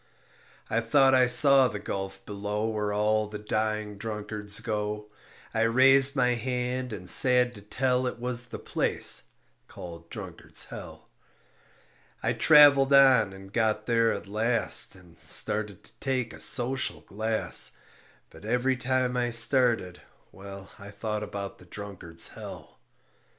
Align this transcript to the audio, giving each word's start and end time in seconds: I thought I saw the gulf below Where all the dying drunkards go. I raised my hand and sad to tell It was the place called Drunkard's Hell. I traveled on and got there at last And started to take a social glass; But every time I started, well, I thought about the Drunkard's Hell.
I 0.67 0.79
thought 0.81 1.13
I 1.13 1.27
saw 1.27 1.67
the 1.67 1.77
gulf 1.77 2.25
below 2.25 2.67
Where 2.67 2.91
all 2.91 3.27
the 3.27 3.37
dying 3.37 3.99
drunkards 3.99 4.59
go. 4.59 5.11
I 5.53 5.61
raised 5.61 6.15
my 6.15 6.29
hand 6.33 6.91
and 6.91 7.07
sad 7.07 7.53
to 7.53 7.61
tell 7.61 8.07
It 8.07 8.17
was 8.17 8.45
the 8.45 8.57
place 8.57 9.25
called 9.67 10.09
Drunkard's 10.09 10.65
Hell. 10.65 11.07
I 12.23 12.33
traveled 12.33 12.91
on 12.91 13.31
and 13.31 13.53
got 13.53 13.85
there 13.85 14.11
at 14.11 14.25
last 14.25 14.95
And 14.95 15.19
started 15.19 15.83
to 15.83 15.91
take 15.99 16.33
a 16.33 16.39
social 16.39 17.01
glass; 17.01 17.77
But 18.31 18.43
every 18.43 18.77
time 18.77 19.15
I 19.15 19.29
started, 19.29 20.01
well, 20.31 20.71
I 20.79 20.89
thought 20.89 21.21
about 21.21 21.59
the 21.59 21.65
Drunkard's 21.65 22.29
Hell. 22.29 22.79